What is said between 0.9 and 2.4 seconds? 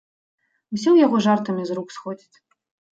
ў яго жартамі з рук сходзіць.